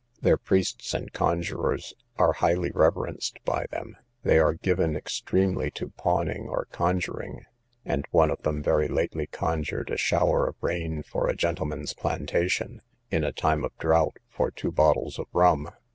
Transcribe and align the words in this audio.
Their 0.19 0.37
priests 0.37 0.95
and 0.95 1.13
conjurors 1.13 1.93
are 2.17 2.33
highly 2.33 2.71
reverenced 2.73 3.37
by 3.45 3.67
them. 3.69 3.95
They 4.23 4.39
are 4.39 4.55
given 4.55 4.95
extremely 4.95 5.69
to 5.77 5.89
pawning 5.89 6.47
or 6.49 6.65
conjuring; 6.71 7.45
and 7.85 8.07
one 8.09 8.31
of 8.31 8.41
them 8.41 8.63
very 8.63 8.87
lately 8.87 9.27
conjured 9.27 9.91
a 9.91 9.97
shower 9.97 10.47
of 10.47 10.55
rain 10.59 11.03
for 11.03 11.29
a 11.29 11.35
gentleman's 11.35 11.93
plantation, 11.93 12.81
in 13.11 13.23
a 13.23 13.31
time 13.31 13.63
of 13.63 13.77
drought, 13.77 14.17
for 14.27 14.49
two 14.49 14.71
bottles 14.71 15.19
of 15.19 15.27
rum. 15.33 15.69